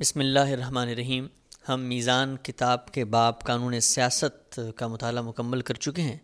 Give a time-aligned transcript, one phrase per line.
[0.00, 1.26] بسم اللہ الرحمن الرحیم۔
[1.68, 6.16] ہم میزان کتاب کے باب قانون سیاست کا مطالعہ مکمل کر چکے ہیں۔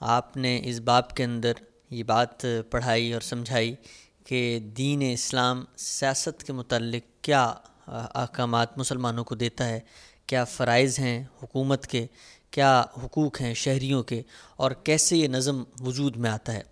[0.00, 1.52] آپ نے اس باب کے اندر
[1.90, 3.74] یہ بات پڑھائی اور سمجھائی
[4.26, 7.42] کہ دین اسلام سیاست کے متعلق کیا
[7.86, 9.80] احکامات مسلمانوں کو دیتا ہے،
[10.26, 12.06] کیا فرائض ہیں حکومت کے،
[12.50, 14.22] کیا حقوق ہیں شہریوں کے،
[14.56, 16.62] اور کیسے یہ نظم وجود میں آتا ہے۔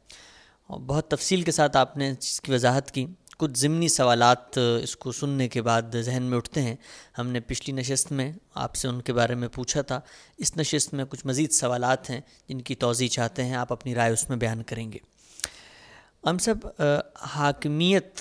[0.86, 3.06] بہت تفصیل کے ساتھ آپ نے اس کی وضاحت کی۔
[3.38, 6.76] کچھ ضمنی سوالات اس کو سننے کے بعد ذہن میں اٹھتے ہیں۔
[7.18, 10.00] ہم نے پچھلی نشست میں آپ سے ان کے بارے میں پوچھا تھا۔
[10.36, 14.12] اس نشست میں کچھ مزید سوالات ہیں جن کی توضیع چاہتے ہیں آپ اپنی رائے
[14.12, 14.98] اس میں بیان کریں گے۔
[16.26, 16.54] ہم سب
[17.20, 18.20] حاکمیت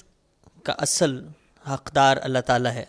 [0.64, 1.28] کا اصل
[1.70, 2.86] حقدار اللہ تعالیٰ ہے۔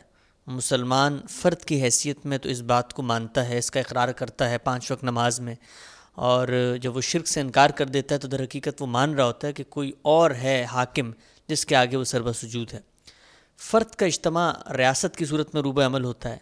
[0.46, 4.50] مسلمان فرد کی حیثیت میں تو اس بات کو مانتا ہے، اس کا اقرار کرتا
[4.50, 5.54] ہے پانچ وقت نماز میں۔
[6.12, 9.24] اور جب وہ شرک سے انکار کر دیتا ہے تو در حقیقت وہ مان رہا
[9.24, 11.10] ہوتا ہے کہ کوئی اور ہے حاکم
[11.48, 12.80] جس کے آگے وہ سربس وجود ہے۔
[13.58, 16.38] فرد کا اجتماع ریاست کی صورت میں روبہ عمل ہوتا ہے۔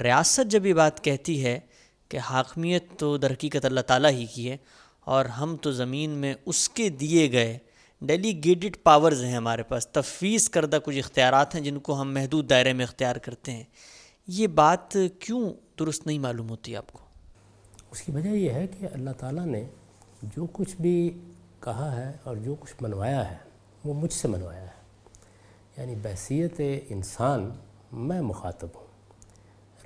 [0.00, 1.60] ریاست جب یہ بات کہتی ہے
[2.08, 4.56] کہ حاکمیت تو در حقیقت اللہ تعالیٰ ہی کی ہے
[5.00, 7.58] اور ہم تو زمین میں اس کے دیے گئے
[8.02, 12.72] ڈیلیگیٹڈ پاورز ہیں ہمارے پاس، تفویض کردہ کچھ اختیارات ہیں جن کو ہم محدود دائرے
[12.72, 13.64] میں اختیار کرتے ہیں۔
[14.26, 16.98] یہ بات کیوں درست نہیں معلوم ہوتی آپ کو؟
[17.90, 19.64] اس کی وجہ یہ ہے کہ اللہ تعالیٰ نے
[20.22, 21.18] جو کچھ بھی
[21.60, 23.47] کہا ہے اور جو کچھ منوایا ہے
[23.88, 24.78] وہ مجھ سے منوایا ہے۔
[25.76, 27.50] یعنی بحثیت انسان،
[27.92, 28.86] میں مخاطب ہوں۔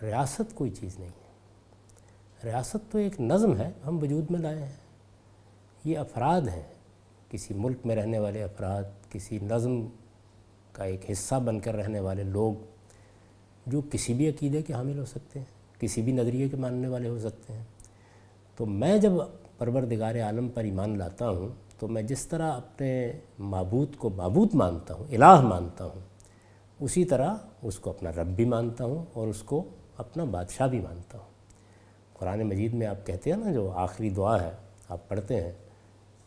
[0.04, 1.22] ریاست کوئی چیز نہیں ہے۔
[2.44, 4.72] ریاست تو ایک نظم ہے، ہم وجود میں لائے ہیں۔
[5.84, 6.62] یہ افراد ہیں۔
[7.30, 9.86] کسی ملک میں رہنے والے افراد، کسی نظم
[10.72, 12.54] کا ایک حصہ بن کر رہنے والے لوگ
[13.66, 17.08] جو کسی بھی عقیدے کے حامل ہو سکتے ہیں، کسی بھی نظریے کے ماننے والے
[17.08, 17.64] ہو سکتے ہیں۔
[18.56, 19.12] تو میں جب
[19.58, 21.48] پروردگار عالم پر ایمان لاتا ہوں
[21.82, 26.00] تو میں جس طرح اپنے معبود کو معبود مانتا ہوں، الہ مانتا ہوں،
[26.80, 29.64] اسی طرح اس کو اپنا رب بھی مانتا ہوں اور اس کو
[29.96, 31.26] اپنا بادشاہ بھی مانتا ہوں۔
[32.18, 34.50] قرآن مجید میں آپ کہتے ہیں نا، جو آخری دعا ہے،
[34.88, 35.52] آپ پڑھتے ہیں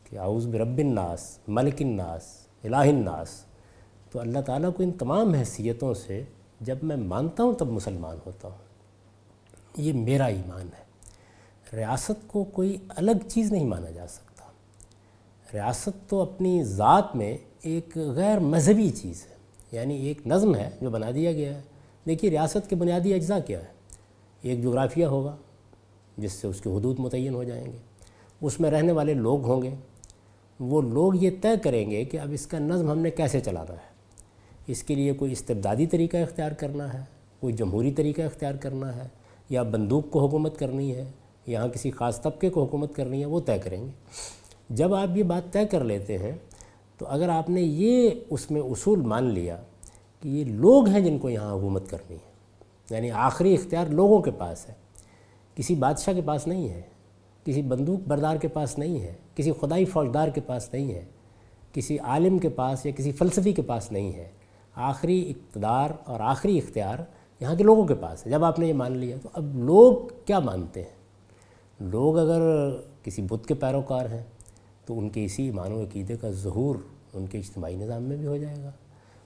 [0.04, 3.46] کہ اعوذ برب الناس، ملک الناس، الہ الناس۔
[4.12, 6.24] تو اللہ تعالیٰ کو ان تمام حیثیتوں سے
[6.62, 8.58] جب میں مانتا ہوں تب مسلمان ہوتا ہوں۔
[9.78, 10.84] یہ میرا ایمان ہے۔
[11.76, 14.25] ریاست کو کوئی الگ چیز نہیں مانا جا سکتا۔
[15.56, 19.36] ریاست تو اپنی ذات میں ایک غیر مذہبی چیز ہے
[19.72, 21.62] یعنی ایک نظم ہے جو بنا دیا گیا ہے۔
[22.08, 23.74] دیکھیے، ریاست کے بنیادی اجزاء کیا ہے
[24.42, 25.36] ایک جغرافیہ ہوگا
[26.18, 27.78] جس سے اس کے حدود متعین ہو جائیں گے،
[28.42, 29.74] اس میں رہنے والے لوگ ہوں گے۔
[30.60, 33.74] وہ لوگ یہ طے کریں گے کہ اب اس کا نظم ہم نے کیسے چلانا
[33.74, 33.94] ہے۔
[34.68, 37.02] اس کے لیے کوئی استبدادی طریقہ اختیار کرنا ہے،
[37.40, 39.08] کوئی جمہوری طریقہ اختیار کرنا ہے،
[39.50, 41.06] یا بندوق کو حکومت کرنی ہے
[41.48, 43.92] یہاں کسی خاص طبقے کو حکومت کرنی ہے، وہ طے کریں گے۔
[44.70, 46.32] جب آپ یہ بات طے کر لیتے ہیں،
[46.98, 49.58] تو اگر آپ نے یہ اس میں اصول مان لیا
[50.22, 52.34] کہ یہ لوگ ہیں جن کو یہاں حکومت کرنی ہے
[52.90, 54.74] یعنی آخری اختیار لوگوں کے پاس ہے،
[55.58, 56.82] کسی بادشاہ کے پاس نہیں ہے،
[57.46, 61.04] کسی بندوق بردار کے پاس نہیں ہے، کسی خدائی فوجدار کے پاس نہیں ہے،
[61.74, 64.28] کسی عالم کے پاس یا کسی فلسفی کے پاس نہیں ہے،
[64.76, 67.00] آخری اقتدار اور آخری اختیار
[67.42, 70.08] یہاں کے لوگوں کے پاس ہے۔ جب آپ نے یہ مان لیا، تو اب لوگ
[70.26, 70.96] کیا مانتے ہیں؟
[71.80, 72.42] لوگ اگر
[73.04, 74.24] کسی بدھ کے پیروکار ہیں
[74.86, 76.76] تو ان کے اسی ایمان و عقیدے کا ظہور
[77.14, 78.72] ان کے اجتماعی نظام میں بھی ہو جائے گا۔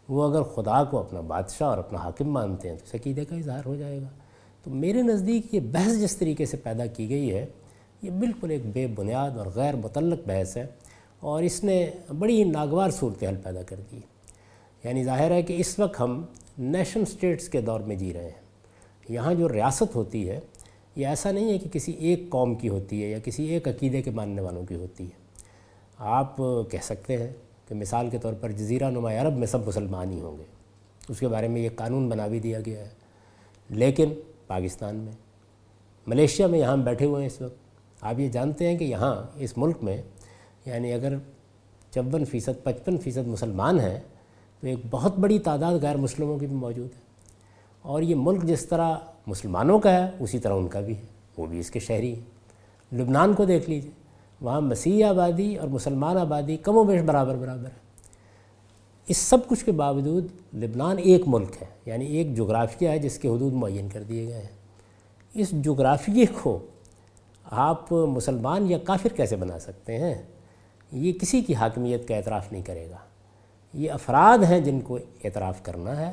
[0.09, 3.36] وہ اگر خدا کو اپنا بادشاہ اور اپنا حاکم مانتے ہیں تو اس عقیدے کا
[3.36, 4.08] اظہار ہو جائے گا۔
[4.64, 7.46] تو میرے نزدیک یہ بحث جس طریقے سے پیدا کی گئی ہے،
[8.02, 10.66] یہ بالکل ایک بے بنیاد اور غیر متعلق بحث ہے
[11.19, 14.00] اور اس نے بڑی ناگوار صورتحال پیدا کر دی۔
[14.84, 16.25] یعنی ظاہر ہے کہ اس وقت ہم
[16.58, 18.50] نیشن سٹیٹس کے دور میں جی رہے ہیں۔
[19.09, 20.40] یہاں جو ریاست ہوتی ہے،
[20.96, 24.02] یہ ایسا نہیں ہے کہ کسی ایک قوم کی ہوتی ہے یا کسی ایک عقیدے
[24.02, 25.19] کے ماننے والوں کی ہوتی ہے۔
[26.00, 27.34] آپ کہہ سکتے ہیں
[27.68, 30.44] کہ مثال کے طور پر جزیرہ نما عرب میں سب مسلمان ہی ہوں گے۔
[31.10, 32.90] اس کے بارے میں یہ قانون بنا بھی دیا گیا ہے۔
[33.69, 34.13] لیکن
[34.48, 35.12] پاکستان میں،
[36.07, 37.56] ملیشیا میں یہاں بیٹھے ہوئے ہیں اس وقت۔
[38.01, 40.01] آپ یہ جانتے ہیں کہ یہاں اس ملک میں
[40.66, 41.13] یعنی اگر
[41.92, 44.00] چون فیصد، پچپن فیصد مسلمان ہیں،
[44.62, 47.01] تو ایک بہت بڑی تعداد غیر مسلموں کی بھی موجود ہے۔
[47.81, 48.96] اور یہ ملک جس طرح
[49.28, 51.01] مسلمانوں کا ہے، اسی طرح ان کا بھی ہے۔
[51.38, 52.40] وہ بھی اس کے شہری ہیں۔
[52.96, 53.92] لبنان کو دیکھ لیجیے
[54.41, 57.89] وہاں مسیح آبادی اور مسلمان آبادی کم و بیش برابر برابر ہے۔
[59.07, 63.27] اس سب کچھ کے باوجود لبنان ایک ملک ہے یعنی ایک جغرافیہ ہے جس کے
[63.27, 64.57] حدود معین کر دیے گئے ہیں۔
[65.33, 66.59] اس جغرافیے کو
[67.44, 70.15] آپ مسلمان یا کافر کیسے بنا سکتے ہیں؟
[70.91, 72.97] یہ کسی کی حاکمیت کا اعتراف نہیں کرے گا۔
[73.74, 76.12] یہ افراد ہیں جن کو اعتراف کرنا ہے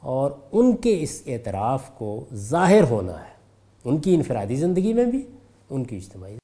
[0.00, 3.34] اور ان کے اس اعتراف کو ظاہر ہونا ہے،
[3.84, 5.26] ان کی انفرادی زندگی میں بھی،
[5.70, 6.36] ان کی اجتماعی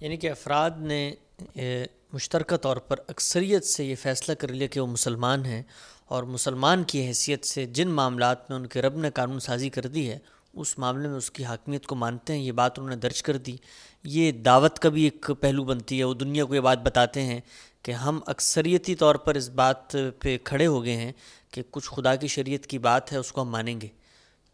[0.00, 1.14] یعنی کہ افراد نے
[2.12, 5.62] مشترکہ طور پر اکثریت سے یہ فیصلہ کر لیا کہ وہ مسلمان ہیں
[6.06, 9.86] اور مسلمان کی حیثیت سے جن معاملات میں ان کے رب نے قانون سازی کر
[9.86, 10.18] دی ہے،
[10.54, 13.36] اس معاملے میں اس کی حاکمیت کو مانتے ہیں، یہ بات انہوں نے درج کر
[13.36, 13.56] دی۔
[14.04, 17.40] یہ دعوت کا بھی ایک پہلو بنتی ہے، وہ دنیا کو یہ بات بتاتے ہیں
[17.82, 21.12] کہ ہم اکثریتی طور پر اس بات پہ کھڑے ہو گئے ہیں
[21.50, 23.88] کہ کچھ خدا کی شریعت کی بات ہے، اس کو ہم مانیں گے۔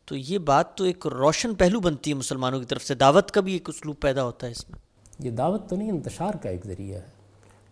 [0.04, 3.40] تو یہ بات تو ایک روشن پہلو بنتی ہے مسلمانوں کی طرف سے، دعوت کا
[3.40, 4.85] بھی ایک اسلوب پیدا ہوتا ہے اس میں۔
[5.18, 7.16] یہ دعوت تو نہیں، انتشار کا ایک ذریعہ ہے۔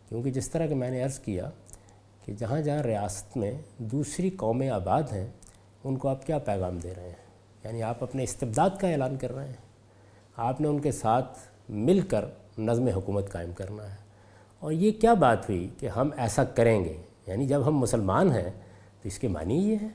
[0.09, 1.51] کیونکہ جس طرح کہ میں نے عرض کیا
[2.25, 5.27] کہ جہاں جہاں ریاست میں دوسری قومیں آباد ہیں،
[5.85, 7.25] ان کو آپ کیا پیغام دے رہے ہیں؟
[7.65, 9.65] یعنی آپ اپنے استبداد کا اعلان کر رہے ہیں۔
[10.37, 11.39] آپ نے ان کے ساتھ
[11.69, 12.25] مل کر
[12.59, 13.97] نظم حکومت قائم کرنا ہے۔
[14.61, 16.97] اور یہ کیا بات ہوئی کہ ہم ایسا کریں گے؟
[17.27, 18.51] یعنی جب ہم مسلمان ہیں
[19.03, 19.89] تو اس کے معنی یہ ہے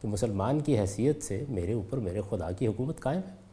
[0.00, 3.43] کہ مسلمان کی حیثیت سے میرے اوپر میرے خدا کی حکومت قائم ہے۔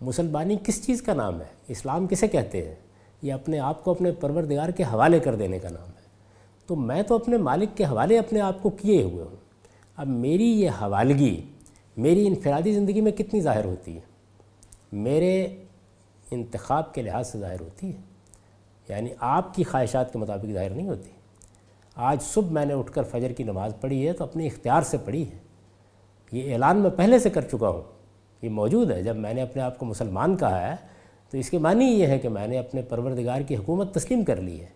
[0.00, 2.74] مسلمانی کس چیز کا نام ہے؟ اسلام کسے کہتے ہیں؟
[3.22, 6.00] یہ اپنے آپ کو اپنے پروردگار کے حوالے کر دینے کا نام ہے۔
[6.66, 9.36] تو میں تو اپنے مالک کے حوالے اپنے آپ کو کیے ہوئے ہوں۔
[9.96, 11.42] اب میری یہ حوالگی
[11.96, 14.00] میری انفرادی زندگی میں کتنی ظاہر ہوتی ہے؟
[14.92, 15.46] میرے
[16.30, 18.00] انتخاب کے لحاظ سے ظاہر ہوتی ہے۔
[18.88, 21.10] یعنی آپ کی خواہشات کے مطابق ظاہر نہیں ہوتی۔
[21.94, 24.98] آج صبح میں نے اٹھ کر فجر کی نماز پڑھی ہے تو اپنے اختیار سے
[24.98, 25.38] پڑھی ہے۔
[26.32, 27.99] یہ اعلان میں پہلے سے کر چکا ہوں۔
[28.42, 30.76] یہ موجود ہے۔ جب میں نے اپنے آپ کو مسلمان کہا ہے
[31.30, 34.36] تو اس کے معنی یہ ہے کہ میں نے اپنے پروردگار کی حکومت تسلیم کر
[34.36, 34.66] لی ہے۔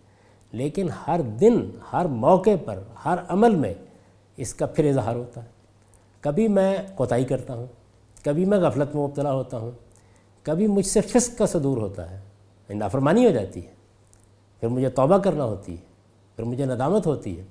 [0.51, 3.73] لیکن ہر دن، ہر موقع پر، ہر عمل میں
[4.37, 5.49] اس کا پھر اظہار ہوتا ہے۔
[6.21, 7.65] کبھی میں کوتاہی کرتا ہوں،
[8.23, 9.71] کبھی میں غفلت میں مبتلا ہوتا ہوں،
[10.43, 12.19] کبھی مجھ سے فسق کا صدور ہوتا ہے۔
[12.73, 13.71] نافرمانی ہو جاتی ہے۔
[14.59, 15.83] پھر مجھے توبہ کرنا ہوتی ہے،
[16.35, 17.43] پھر مجھے ندامت ہوتی ہے۔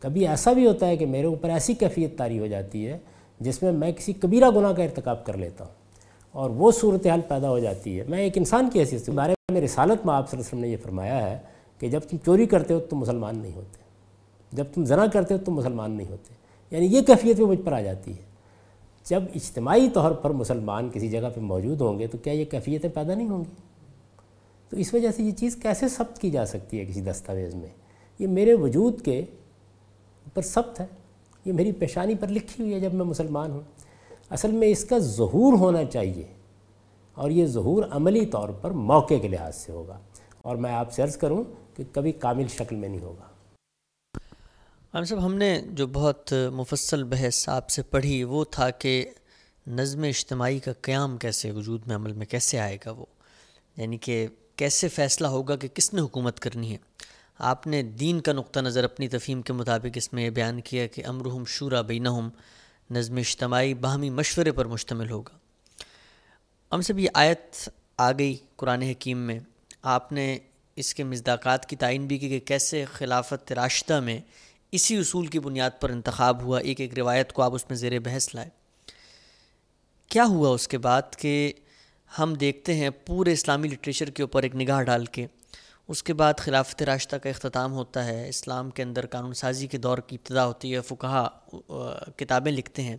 [0.00, 2.98] کبھی ایسا بھی ہوتا ہے کہ میرے اوپر ایسی کیفیت تاری ہو جاتی ہے
[3.42, 5.72] جس میں میں کسی کبیرہ گناہ کا ارتکاب کر لیتا ہوں
[6.32, 9.60] اور وہ صورتحال پیدا ہو جاتی ہے۔ میں ایک انسان کی حیثیت سے بارے میں
[9.60, 11.38] رسالت میں آپ صلی اللہ علیہ وسلم نے یہ فرمایا ہے
[11.78, 13.82] کہ جب تم چوری کرتے ہو تم مسلمان نہیں ہوتے۔
[14.52, 16.34] جب تم زنا کرتے ہو تم مسلمان نہیں ہوتے۔
[16.70, 18.22] یعنی یہ کیفیت بھی مجھ پر آ جاتی ہے۔
[19.04, 22.90] جب اجتماعی طور پر مسلمان کسی جگہ پہ موجود ہوں گے تو کیا یہ کیفیتیں
[22.94, 23.54] پیدا نہیں ہوں گی؟
[24.68, 27.68] تو اس وجہ سے یہ چیز کیسے ثبت کی جا سکتی ہے کسی دستاویز میں؟
[28.18, 30.86] یہ میرے وجود کے اوپر ثبت ہے۔
[31.44, 33.60] یہ میری پیشانی پر لکھی ہوئی ہے جب میں مسلمان ہوں۔
[34.30, 36.26] اصل میں اس کا ظہور ہونا چاہیے
[37.14, 40.00] اور یہ ظہور عملی طور پر موقع کے لحاظ سے ہوگا۔
[40.42, 41.44] اور میں آپ سے عرض کروں
[41.76, 43.28] کہ کبھی کامل شکل میں نہیں ہوگا۔
[44.94, 49.10] ہم صاحب ہم نے جو بہت مفصل بحث آپ سے پڑھی، وہ تھا کہ
[49.66, 53.06] نظم اجتماعی کا قیام کیسے، وجود میں عمل میں کیسے آئے گا وہ؟
[53.76, 56.76] یعنی کہ کیسے فیصلہ ہوگا کہ کس نے حکومت کرنی ہے؟
[57.42, 60.86] آپ نے دین کا نقطہ نظر اپنی تفہیم کے مطابق اس میں یہ بیان کیا
[60.86, 62.28] کہ امرحم شورا بینہم،
[62.90, 65.38] نظم اجتماعی باہمی مشورے پر مشتمل ہوگا۔
[66.72, 69.40] ہم سے بھی آیت آ گئی قرآن حکیم میں۔
[69.82, 70.38] آپ نے
[70.76, 74.20] اس کے مزداقات کی تعین بھی کی کہ کیسے خلافت راشدہ میں
[74.72, 77.98] اسی اصول کی بنیاد پر انتخاب ہوا، ایک ایک روایت کو آپ اس میں زیر
[77.98, 78.48] بحث لائے
[80.08, 81.52] کیا ہوا اس کے بعد کہ
[82.18, 85.26] ہم دیکھتے ہیں پورے اسلامی لٹریچر کے اوپر ایک نگاہ ڈال کے
[85.88, 89.78] اس کے بعد خلافت راشدہ کا اختتام ہوتا ہے۔ اسلام کے اندر قانون سازی کے
[89.78, 91.28] دور کی ابتدا ہوتی ہے فقہ
[92.16, 92.96] کتابیں لکھتے ہیں۔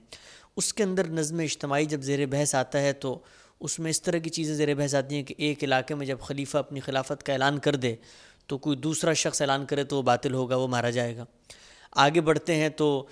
[0.55, 3.19] اس کے اندر نظم اجتماعی جب زیر بحث آتا ہے تو
[3.59, 6.19] اس میں اس طرح کی چیزیں زیر بحث آتی ہیں کہ ایک علاقے میں جب
[6.19, 7.95] خلیفہ اپنی خلافت کا اعلان کر دے
[8.47, 11.25] تو کوئی دوسرا شخص اعلان کرے تو وہ باطل ہوگا، وہ مارا جائے گا۔
[11.95, 13.05] آگے بڑھتے ہیں تو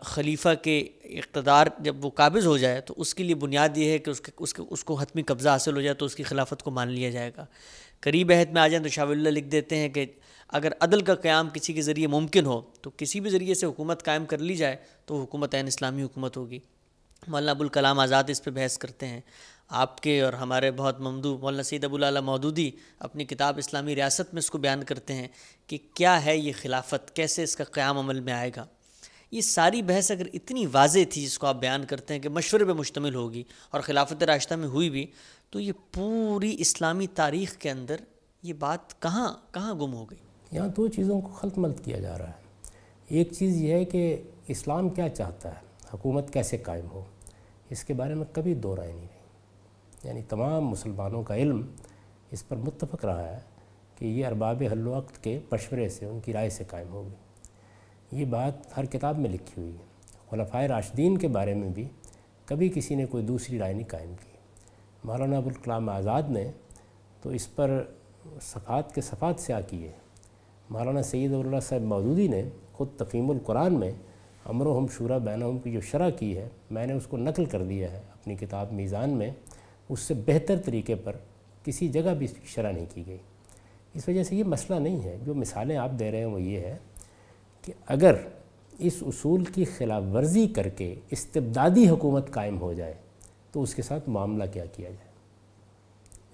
[0.00, 3.98] خلیفہ کے اقتدار جب وہ قابض ہو جائے تو اس کے لیے بنیاد یہ ہے
[3.98, 6.22] کہ اس کے اس کے، اس کو حتمی قبضہ حاصل ہو جائے تو اس کی
[6.22, 7.46] خلافت کو مان لیا جائے گا۔
[8.06, 10.06] قریب عہد میں آ جائیں تو شاہ اللہ لکھ دیتے ہیں کہ
[10.48, 14.04] اگر عدل کا قیام کسی کے ذریعے ممکن ہو تو کسی بھی ذریعے سے حکومت
[14.04, 16.58] قائم کر لی جائے تو حکومت عین اسلامی حکومت ہوگی۔
[17.28, 19.20] مولانا ابوالکلام آزاد اس پہ بحث کرتے ہیں۔
[19.68, 24.34] آپ کے اور ہمارے بہت ممدو مولانا سید ابو اللہ مودودی اپنی کتاب اسلامی ریاست
[24.34, 25.28] میں اس کو بیان کرتے ہیں
[25.66, 28.64] کہ کیا ہے یہ خلافت، کیسے اس کا قیام عمل میں آئے گا۔
[29.30, 32.64] یہ ساری بحث اگر اتنی واضح تھی جس کو آپ بیان کرتے ہیں کہ مشورے
[32.64, 35.06] پہ مشتمل ہوگی اور خلافت راشتہ میں ہوئی بھی
[35.56, 37.96] تو یہ پوری اسلامی تاریخ کے اندر
[38.42, 40.18] یہ بات کہاں کہاں گم ہو گئی؟
[40.52, 42.42] یہاں دو چیزوں کو خلط ملت کیا جا رہا ہے۔
[43.08, 45.60] ایک چیز یہ ہے کہ اسلام کیا چاہتا ہے؟
[45.94, 47.04] حکومت کیسے قائم ہو؟
[47.70, 51.66] اس کے بارے میں کبھی دو رائے نہیں رہی۔ یعنی تمام مسلمانوں کا علم
[52.30, 53.40] اس پر متفق رہا ہے
[53.98, 57.14] کہ یہ ارباب حل وقت کے مشورے سے ان کی رائے سے قائم ہوگی
[58.20, 59.84] یہ بات ہر کتاب میں لکھی ہوئی ہے۔
[60.30, 61.88] خلفۂ راشدین کے بارے میں بھی
[62.44, 64.25] کبھی کسی نے کوئی دوسری رائے نہیں قائم کی۔
[65.06, 66.50] مولانا ابوالکلام آزاد نے
[67.22, 67.82] تو اس پر
[68.42, 69.90] صفات کے صفات سے آ کیے۔
[70.70, 73.92] مولانا سید اللہ صاحب مودودی نے خود تفیم القرآن میں
[74.44, 77.44] امر و ہم شورہ بین کی جو شرح کی ہے، میں نے اس کو نقل
[77.44, 79.30] کر دیا ہے اپنی کتاب میزان میں۔
[79.88, 81.16] اس سے بہتر طریقے پر
[81.64, 83.18] کسی جگہ بھی شرح نہیں کی گئی۔
[83.94, 86.58] اس وجہ سے یہ مسئلہ نہیں ہے، جو مثالیں آپ دے رہے ہیں وہ یہ
[86.58, 86.76] ہے
[87.62, 88.14] کہ اگر
[88.78, 92.94] اس اصول کی خلاف ورزی کر کے استبدادی حکومت قائم ہو جائے
[93.56, 95.10] تو اس کے ساتھ معاملہ کیا کیا جائے؟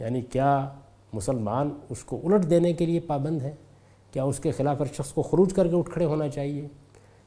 [0.00, 0.68] یعنی کیا
[1.12, 3.52] مسلمان اس کو الٹ دینے کے لیے پابند ہے
[4.12, 6.66] کیا اس کے خلاف ہر شخص کو خروج کر کے اٹھ کھڑے ہونا چاہیے؟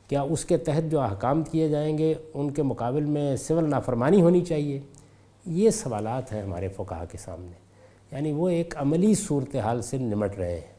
[0.07, 4.21] کیا اس کے تحت جو احکام کیے جائیں گے، ان کے مقابل میں سول نافرمانی
[4.21, 4.79] ہونی چاہیے؟
[5.45, 7.51] یہ سوالات ہیں ہمارے فقہ کے سامنے۔
[8.11, 10.73] یعنی وہ ایک عملی صورتحال سے نمٹ رہے ہیں۔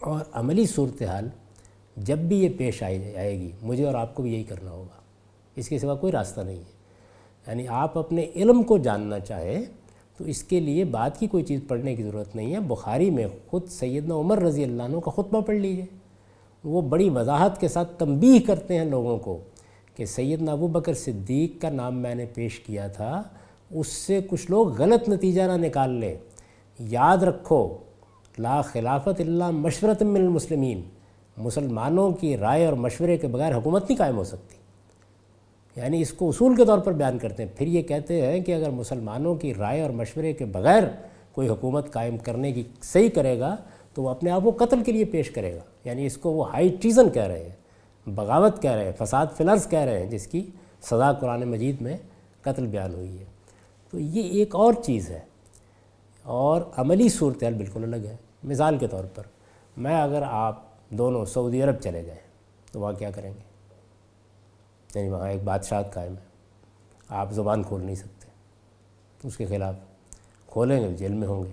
[0.00, 1.28] اور عملی صورتحال
[1.96, 5.00] جب بھی یہ پیش آئی آئے گی، مجھے اور آپ کو بھی یہی کرنا ہوگا۔
[5.56, 6.81] اس کے سوا کوئی راستہ نہیں ہے۔
[7.46, 9.64] یعنی آپ اپنے علم کو جاننا چاہیں
[10.16, 13.26] تو اس کے لیے بات کی کوئی چیز پڑھنے کی ضرورت نہیں ہے۔ بخاری میں
[13.46, 15.84] خود سیدنا عمر رضی اللہ عنہ کا خطبہ پڑھ لیجیے۔
[16.64, 19.38] وہ بڑی وضاحت کے ساتھ تنبیہ کرتے ہیں لوگوں کو
[19.96, 23.22] کہ سیدنا ابو بکر صدیق کا نام میں نے پیش کیا تھا،
[23.70, 26.14] اس سے کچھ لوگ غلط نتیجہ نہ نکال لیں۔
[26.78, 27.76] یاد رکھو،
[28.38, 30.80] لا خلافت اللہ مشورت من المسلمین۔
[31.36, 34.61] مسلمانوں کی رائے اور مشورے کے بغیر حکومت نہیں قائم ہو سکتی۔
[35.76, 38.54] یعنی اس کو اصول کے طور پر بیان کرتے ہیں۔ پھر یہ کہتے ہیں کہ
[38.54, 40.82] اگر مسلمانوں کی رائے اور مشورے کے بغیر
[41.32, 43.56] کوئی حکومت قائم کرنے کی صحیح کرے گا،
[43.94, 46.52] تو وہ اپنے آپ کو قتل کے لیے پیش کرے گا۔ یعنی اس کو وہ
[46.52, 47.56] ہائی ٹیزن کہہ رہے ہیں،
[48.10, 50.46] بغاوت کہہ رہے ہیں، فساد فلرز کہہ رہے ہیں، جس کی
[50.82, 51.96] سزا قرآن مجید میں
[52.42, 53.24] قتل بیان ہوئی ہے۔
[53.90, 55.20] تو یہ ایک اور چیز ہے۔
[56.22, 59.22] اور عملی صورتحال بالکل الگ ہے۔ مثال کے طور پر
[59.76, 62.16] میں اگر آپ دونوں سعودی عرب چلے گئے
[62.72, 63.51] تو وہاں کیا کریں گے؟
[64.98, 66.32] یعنی وہاں ایک بادشاہ قائم ہے۔
[67.08, 68.28] آپ زبان کھول نہیں سکتے۔
[69.22, 69.74] اس کے خلاف
[70.46, 71.50] کھولیں گے، جیل میں ہوں گے۔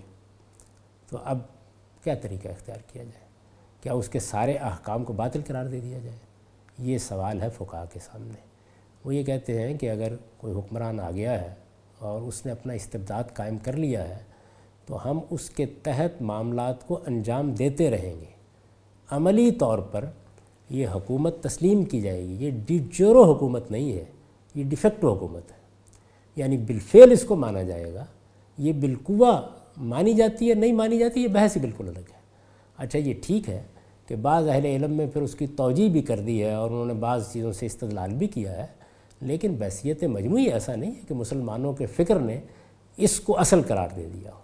[1.09, 1.37] تو اب
[2.03, 3.25] کیا طریقہ اختیار کیا جائے؟
[3.81, 6.17] کیا اس کے سارے احکام کو باطل قرار دے دیا جائے؟
[6.77, 8.49] یہ سوال ہے فقہ کے سامنے۔
[9.05, 11.53] وہ یہ کہتے ہیں کہ اگر کوئی حکمران آ گیا ہے
[11.99, 14.19] اور اس نے اپنا استبداد قائم کر لیا ہے،
[14.85, 18.31] تو ہم اس کے تحت معاملات کو انجام دیتے رہیں گے۔
[19.09, 20.05] عملی طور پر
[20.69, 24.05] یہ حکومت تسلیم کی جائے گی، یہ ڈیجورو حکومت نہیں ہے،
[24.55, 25.57] یہ ڈیفیکٹو حکومت ہے۔
[26.35, 28.05] یعنی بالفعل اس کو مانا جائے گا۔
[28.57, 29.41] یہ بالقوا
[29.77, 32.19] مانی جاتی ہے، نہیں مانی جاتی، یہ بحث ہی بالکل الگ ہے۔
[32.77, 33.63] اچھا یہ ٹھیک ہے
[34.07, 36.85] کہ بعض اہل علم میں پھر اس کی توجہ بھی کر دی ہے اور انہوں
[36.85, 38.65] نے بعض چیزوں سے استدلال بھی کیا ہے۔
[39.21, 42.39] لیکن بحثیت مجموعی ایسا نہیں ہے کہ مسلمانوں کے فکر نے
[42.97, 44.39] اس کو اصل قرار دے دیا ہو۔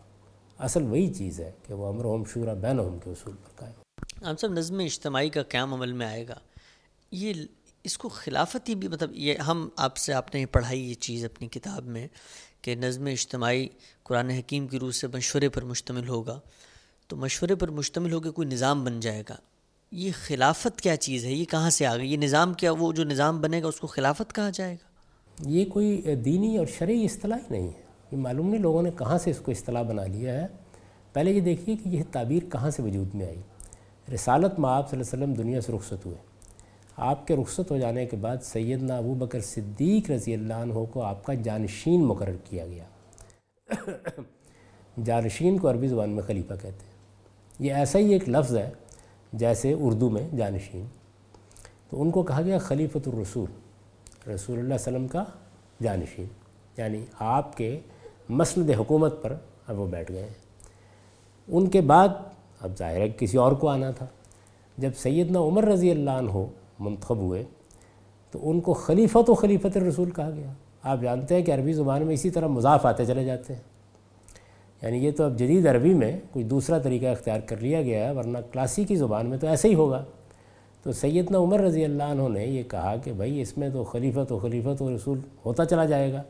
[0.59, 3.84] اصل وہی چیز ہے کہ وہ امر ہم شورہ بین کے اصول پر قائم
[4.21, 6.35] آپ سب نظم اجتماعی کا قیام عمل میں آئے گا۔
[7.11, 7.33] یہ
[7.83, 11.47] اس کو خلافتی بھی مطلب یہ ہم آپ سے، آپ نے پڑھائی، یہ چیز اپنی
[11.47, 12.07] کتاب میں
[12.61, 13.67] کہ نظم اجتماعی
[14.03, 16.39] قرآن حکیم کی روح سے مشورے پر مشتمل ہوگا۔
[17.07, 19.35] تو مشورے پر مشتمل ہو کے کوئی نظام بن جائے گا۔
[19.91, 23.03] یہ خلافت کیا چیز ہے؟ یہ کہاں سے آ گئی؟ یہ نظام کیا، وہ جو
[23.03, 24.87] نظام بنے گا اس کو خلافت کہا جائے گا؟
[25.49, 29.17] یہ کوئی دینی اور شرعی اصطلاح ہی نہیں ہے۔ یہ معلوم نہیں لوگوں نے کہاں
[29.17, 30.47] سے اس کو اصطلاح بنا لیا ہے۔
[31.13, 33.41] پہلے یہ دیکھیے کہ یہ تعبیر کہاں سے وجود میں آئی۔
[34.13, 36.17] رسالت میں آپ صلی اللہ علیہ وسلم دنیا سے رخصت ہوئے۔
[36.97, 41.01] آپ کے رخصت ہو جانے کے بعد سیدنا ابو بکر صدیق رضی اللہ عنہ کو
[41.01, 42.83] آپ کا جانشین مقرر کیا گیا۔
[45.03, 46.95] جانشین کو عربی زبان میں خلیفہ کہتے ہیں۔
[47.59, 48.69] یہ ایسا ہی ایک لفظ ہے
[49.33, 50.85] جیسے اردو میں جانشین۔
[51.89, 53.49] تو ان کو کہا گیا خلیفۃ الرسول،
[54.29, 55.23] رسول اللہ علیہ وسلم کا
[55.83, 56.27] جانشین۔
[56.77, 57.79] یعنی آپ کے
[58.29, 59.35] مسند حکومت پر
[59.67, 60.33] اب وہ بیٹھ گئے۔ ہیں
[61.47, 62.09] ان کے بعد
[62.61, 64.05] اب ظاہر ہے کسی اور کو آنا تھا۔
[64.77, 66.45] جب سیدنا عمر رضی اللہ عنہ
[66.79, 67.43] منتخب ہوئے،
[68.31, 72.05] تو ان کو خلیفت و خلیفت الرسول کہا گیا۔ آپ جانتے ہیں کہ عربی زبان
[72.05, 73.61] میں اسی طرح مضاف آتے چلے جاتے ہیں۔
[74.81, 78.11] یعنی یہ تو اب جدید عربی میں کوئی دوسرا طریقہ اختیار کر لیا گیا ہے،
[78.11, 80.05] ورنہ کلاسیکی زبان میں تو ایسے ہی ہوگا۔
[80.83, 84.31] تو سیدنا عمر رضی اللہ عنہ نے یہ کہا کہ بھائی، اس میں تو خلیفت
[84.31, 86.23] و خلیفت و رسول ہوتا چلا جائے گا۔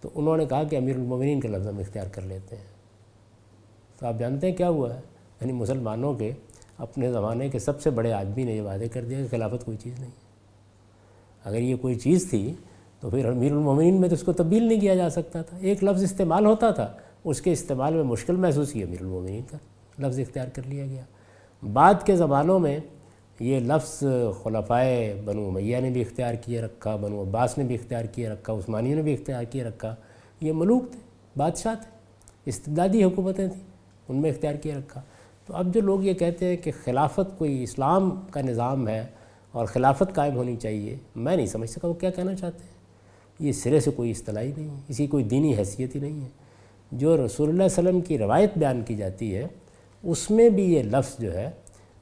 [0.00, 2.64] تو انہوں نے کہا کہ امیر المومنین کا لفظ ہم اختیار کر لیتے ہیں۔
[3.98, 5.00] تو آپ جانتے ہیں کیا ہوا ہے؟
[5.44, 6.32] یعنی مسلمانوں کے
[6.78, 9.76] اپنے زمانے کے سب سے بڑے آدمی نے یہ وعدے کر دیا کہ خلافت کوئی
[9.82, 10.22] چیز نہیں ہے۔
[11.44, 12.54] اگر یہ کوئی چیز تھی
[13.00, 15.84] تو پھر امیر المومنین میں تو اس کو تبدیل نہیں کیا جا سکتا تھا۔ ایک
[15.84, 16.92] لفظ استعمال ہوتا تھا،
[17.24, 19.56] اس کے استعمال میں مشکل محسوس کی امیر المومنین کا
[19.98, 21.02] لفظ اختیار کر لیا گیا۔
[21.72, 22.78] بعد کے زبانوں میں
[23.40, 24.04] یہ لفظ
[24.42, 28.52] خلفائے بنو میاں نے بھی اختیار کیے رکھا بنو عباس نے بھی اختیار کیے رکھا
[28.52, 29.94] عثمانیوں نے بھی اختیار کیے رکھا
[30.40, 31.00] یہ ملوک تھے،
[31.36, 31.90] بادشاہ تھے
[32.46, 33.62] استدادی حکومتیں تھیں،
[34.08, 35.00] ان میں اختیار کیے رکھا
[35.46, 39.06] تو اب جو لوگ یہ کہتے ہیں کہ خلافت کوئی اسلام کا نظام ہے
[39.52, 42.74] اور خلافت قائم ہونی چاہیے، میں نہیں سمجھ سکا وہ کیا کہنا چاہتے ہیں۔
[43.38, 46.28] یہ سرے سے کوئی اصطلاحی نہیں ہے، اسی کوئی دینی حیثیت ہی نہیں ہے۔
[46.92, 49.46] جو رسول اللہ علیہ وسلم کی روایت بیان کی جاتی ہے،
[50.02, 51.50] اس میں بھی یہ لفظ جو ہے،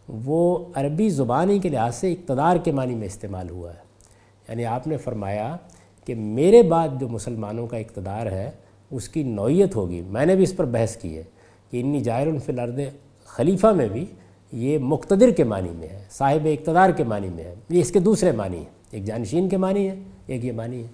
[0.09, 3.83] وہ عربی زبانی کے لحاظ سے اقتدار کے معنی میں استعمال ہوا ہے۔
[4.49, 5.57] یعنی آپ نے فرمایا
[6.07, 8.51] کہ میرے بعد جو مسلمانوں کا اقتدار ہے،
[8.91, 11.23] اس کی نوعیت ہوگی۔ میں نے بھی اس پر بحث کی ہے
[11.71, 12.81] کہ انی جائر الفل ارد
[13.33, 14.05] خلیفہ میں بھی
[14.53, 18.01] یہ مقتدر کے معنی میں ہے، صاحب اقتدار کے معنی میں ہے۔ یہ اس کے
[18.01, 19.95] دوسرے معنی ہیں۔ ایک جانشین کے معنی ہے
[20.27, 20.87] ایک یہ معنی ہے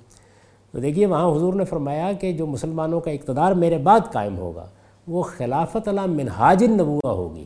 [0.73, 4.67] تو دیکھیے وہاں حضور نے فرمایا کہ جو مسلمانوں کا اقتدار میرے بعد قائم ہوگا،
[5.09, 7.45] وہ خلافت علا منہاج النبوہ ہوگی۔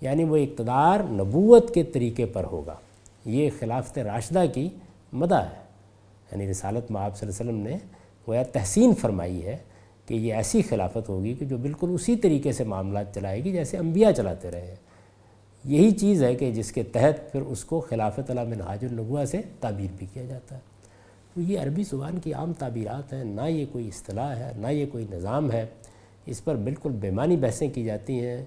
[0.00, 2.74] یعنی وہ اقتدار نبوت کے طریقے پر ہوگا۔
[3.24, 4.68] یہ خلافت راشدہ کی
[5.12, 5.62] مدہ ہے۔
[6.32, 7.76] یعنی رسالت صلی اللہ علیہ وسلم نے
[8.28, 9.56] گویا تحسین فرمائی ہے۔
[10.08, 13.76] کہ یہ ایسی خلافت ہوگی کہ جو بالکل اسی طریقے سے معاملات چلائے گی جیسے
[13.76, 14.74] انبیاء چلاتے رہے ہیں۔
[15.64, 19.40] یہی چیز ہے کہ جس کے تحت پھر اس کو خلافت علا منہاج النبوہ سے
[19.60, 20.60] تعبیر بھی کیا جاتا ہے۔
[21.34, 24.86] تو یہ عربی زبان کی عام تعبیرات ہیں، نہ یہ کوئی اصطلاح ہے، نہ یہ
[24.92, 25.66] کوئی نظام ہے۔
[26.26, 28.44] اس پر بالکل بیمانی بحثیں کی جاتی ہیں۔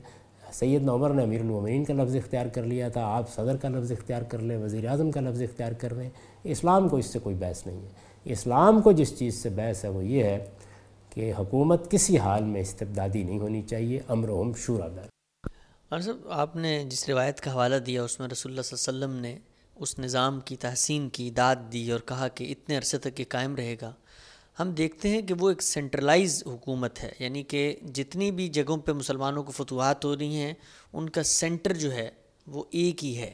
[0.53, 3.91] سید عمر نے امیر المومنین کا لفظ اختیار کر لیا تھا، آپ صدر کا لفظ
[3.91, 6.09] اختیار کر لیں، وزیر اعظم کا لفظ اختیار کر لیں۔
[6.43, 7.89] اسلام کو اس سے کوئی بحث نہیں ہے۔
[8.25, 10.45] اسلام کو جس چیز سے بحث ہے وہ یہ ہے
[11.13, 14.85] کہ حکومت کسی حال میں استبدادی نہیں ہونی چاہیے، امر ہم شورا
[15.89, 19.05] اور صاحب، آپ نے جس روایت کا حوالہ دیا، اس میں رسول اللہ صلی اللہ
[19.05, 19.39] علیہ وسلم نے
[19.75, 23.55] اس نظام کی تحسین کی داد دی اور کہا کہ اتنے عرصے تک یہ قائم
[23.55, 23.91] رہے گا۔
[24.59, 28.91] ہم دیکھتے ہیں کہ وہ ایک سینٹرلائز حکومت ہے یعنی کہ جتنی بھی جگہوں پہ
[28.91, 30.53] مسلمانوں کو فتوحات ہو رہی ہیں،
[30.93, 32.09] ان کا سینٹر جو ہے
[32.47, 33.33] وہ ایک ہی ہے۔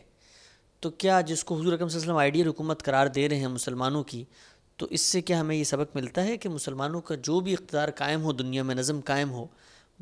[0.80, 3.40] تو کیا جس کو حضور اکرم صلی اللہ علیہ وسلم آئیڈیل حکومت قرار دے رہے
[3.40, 4.24] ہیں مسلمانوں کی
[4.78, 7.90] تو اس سے کیا ہمیں یہ سبق ملتا ہے کہ مسلمانوں کا جو بھی اقتدار
[7.96, 9.46] قائم ہو، دنیا میں نظم قائم ہو،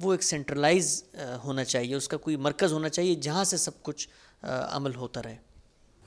[0.03, 1.03] وہ ایک سینٹرلائز
[1.43, 4.07] ہونا چاہیے، اس کا کوئی مرکز ہونا چاہیے جہاں سے سب کچھ
[4.43, 5.35] عمل ہوتا رہے۔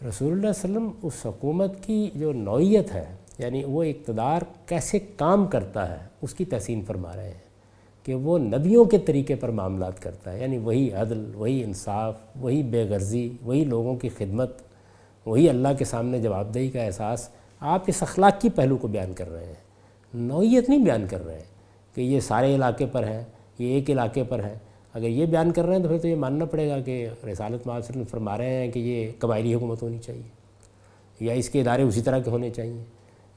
[0.09, 3.05] رسول اللہ علیہ وسلم اس حکومت کی جو نوعیت ہے
[3.39, 8.39] یعنی وہ اقتدار کیسے کام کرتا ہے، اس کی تحسین فرما رہے ہیں کہ وہ
[8.39, 13.29] نبیوں کے طریقے پر معاملات کرتا ہے۔ یعنی وہی عدل، وہی انصاف، وہی بے غرضی،
[13.43, 14.63] وہی لوگوں کی خدمت،
[15.27, 17.29] وہی اللہ کے سامنے جواب دہی کا احساس
[17.61, 19.69] آپ اس اخلاقی پہلو کو بیان کر رہے ہیں۔
[20.15, 21.45] نوعیت نہیں بیان کر رہے ہیں
[21.95, 23.25] کہ یہ سارے علاقے پر ہے
[23.59, 24.59] یہ ایک علاقے پر ہے
[24.95, 27.67] اگر یہ بیان کر رہے ہیں تو پھر تو یہ ماننا پڑے گا کہ رسالت
[27.67, 30.39] معاشر فرما رہے ہیں کہ یہ قبائلی حکومت ہونی چاہیے۔
[31.21, 32.85] یا اس کے ادارے اسی طرح کے ہونے چاہیے۔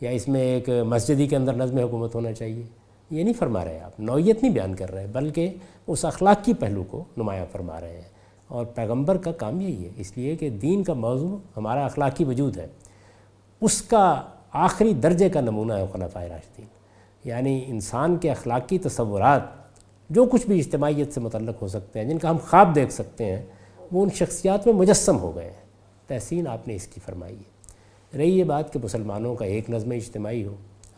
[0.01, 2.63] یا اس میں ایک مسجدی کے اندر نظم حکومت ہونا چاہیے۔
[3.11, 5.53] یہ نہیں فرما رہے آپ۔ نوعیت نہیں بیان کر رہے، بلکہ
[5.87, 8.09] اس اخلاقی پہلو کو نمایاں فرما رہے ہیں۔
[8.47, 12.57] اور پیغمبر کا کام یہی ہے، اس لیے کہ دین کا موضوع ہمارا اخلاقی وجود
[12.57, 12.67] ہے۔
[13.61, 14.21] اس کا
[14.51, 16.65] آخری درجے کا نمونہ ہے خلفۂ راشدین۔
[17.23, 19.41] یعنی انسان کے اخلاقی تصورات
[20.09, 23.25] جو کچھ بھی اجتماعیت سے متعلق ہو سکتے ہیں، جن کا ہم خواب دیکھ سکتے
[23.25, 23.45] ہیں،
[23.91, 25.65] وہ ان شخصیات میں مجسم ہو گئے ہیں۔
[26.07, 27.51] تحسین آپ نے اس کی فرمائی ہے۔
[28.17, 30.55] رہی یہ بات کہ مسلمانوں کا ایک نظم اجتماعی ہو،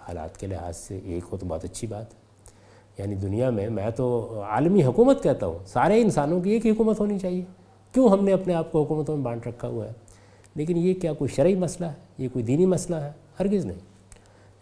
[0.07, 2.19] حالات کے لحاظ سے ایک ہو تو بہت اچھی بات ہے۔
[2.97, 6.99] یعنی دنیا میں میں تو عالمی حکومت کہتا ہوں، سارے انسانوں کی ایک ہی حکومت
[6.99, 7.43] ہونی چاہیے۔
[7.91, 9.91] کیوں ہم نے اپنے آپ کو حکومتوں میں بانٹ رکھا ہوا ہے؟
[10.55, 13.79] لیکن یہ کیا کوئی شرعی مسئلہ ہے؟ یہ کوئی دینی مسئلہ ہے؟ ہرگز نہیں۔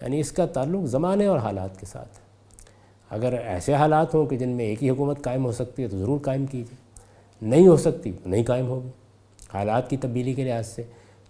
[0.01, 2.21] یعنی اس کا تعلق زمانے اور حالات کے ساتھ ہے۔
[3.09, 5.97] اگر ایسے حالات ہوں کہ جن میں ایک ہی حکومت قائم ہو سکتی ہے تو
[5.97, 6.75] ضرور قائم کیجیے۔
[7.41, 8.89] نہیں ہو سکتی نہیں قائم ہوگی۔
[9.53, 10.83] حالات کی تبدیلی کے لحاظ سے۔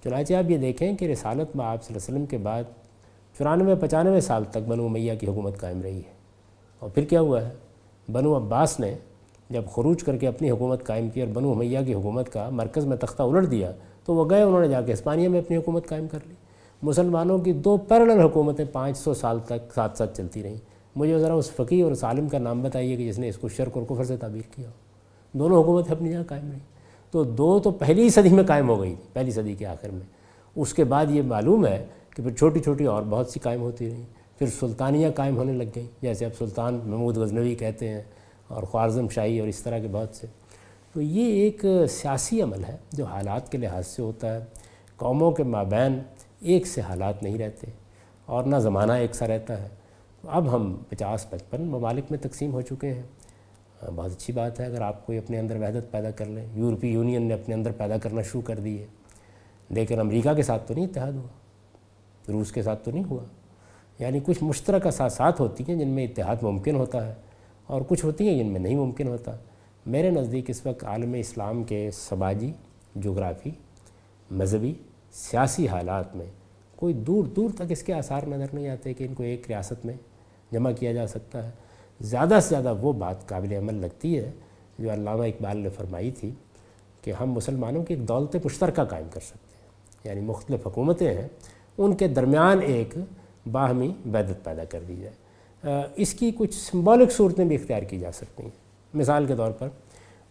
[0.04, 2.64] چنانچہ آپ یہ دیکھیں کہ رسالت میں آپ صلی اللہ علیہ وسلم کے بعد
[3.38, 6.14] چورانوے، پچانوے سال تک بنو میاں کی حکومت قائم رہی ہے۔
[6.80, 7.50] اور پھر کیا ہوا ہے؟
[8.12, 8.96] بنو عباس نے
[9.50, 12.86] جب خروج کر کے اپنی حکومت قائم کی اور بنو میاں کی حکومت کا مرکز
[12.86, 13.72] میں تختہ الٹ دیا
[14.06, 16.34] تو وہ گئے، انہوں نے جا کے اسپانیہ میں اپنی حکومت قائم کر لی۔
[16.82, 20.56] مسلمانوں کی دو پیرلل حکومتیں پانچ سو سال تک ساتھ ساتھ چلتی رہیں۔
[20.96, 23.48] مجھے ذرا اس فقی اور اس عالم کا نام بتائیے کہ جس نے اس کو
[23.48, 24.70] شرک اور کفر سے تعبیر کیا
[25.34, 26.60] دونوں حکومتیں اپنی جگہ قائم رہیں۔
[27.12, 30.06] تو دو تو پہلی صدی میں قائم ہو گئی تھی پہلی صدی کے آخر میں۔
[30.56, 31.86] اس کے بعد یہ معلوم ہے
[32.16, 34.06] کہ پھر چھوٹی چھوٹی اور بہت سی قائم ہوتی رہیں۔
[34.40, 38.02] پھر سلطانیہ قائم ہونے لگ گئیں، جیسے اب سلطان محمود غزنوی کہتے ہیں
[38.48, 40.28] اور خوارزم شاہی اور اس طرح کے بہت سے۔
[40.94, 44.40] تو یہ ایک سیاسی عمل ہے جو حالات کے لحاظ سے ہوتا ہے۔
[44.96, 46.00] قوموں کے مابین
[46.40, 47.68] ایک سے حالات نہیں رہتے
[48.26, 49.68] اور نہ زمانہ ایک سا رہتا ہے۔
[50.28, 53.04] اب ہم پچاس پچپن ممالک میں تقسیم ہو چکے ہیں۔
[53.96, 57.22] بہت اچھی بات ہے اگر آپ کوئی اپنے اندر وحدت پیدا کر لیں۔ یورپی یونین
[57.22, 58.86] نے اپنے اندر پیدا کرنا شروع کر دی ہے۔
[59.70, 61.28] لیکن امریکہ کے ساتھ تو نہیں اتحاد ہوا۔
[62.32, 63.24] روس کے ساتھ تو نہیں ہوا۔
[64.00, 67.14] یعنی کچھ مشترک اثاثات ہوتی ہیں جن میں اتحاد ممکن ہوتا ہے
[67.68, 69.32] اور کچھ ہوتی ہیں جن میں نہیں ممکن ہوتا۔
[69.86, 72.52] میرے نزدیک اس وقت عالم اسلام کے سماجی،
[72.96, 73.52] جغرافی،
[74.32, 74.74] مذہبی،
[75.12, 76.26] سیاسی حالات میں
[76.76, 79.86] کوئی دور دور تک اس کے آثار نظر نہیں آتے کہ ان کو ایک ریاست
[79.86, 79.94] میں
[80.52, 81.52] جمع کیا جا سکتا ہے۔
[82.02, 84.32] زیادہ سے زیادہ وہ بات قابل عمل لگتی ہے
[84.80, 86.32] جو علامہ اقبال نے فرمائی تھی
[87.02, 89.62] کہ ہم مسلمانوں کی ایک دولت مشترکہ قائم کر سکتے ہیں۔
[90.04, 91.28] یعنی مختلف حکومتیں ہیں،
[91.78, 92.96] ان کے درمیان ایک
[93.52, 95.16] باہمی ویدت پیدا کر دی جائے۔
[95.96, 99.68] اس کی کچھ سمبولک صورتیں بھی اختیار کی جا سکتی ہیں۔ مثال کے طور پر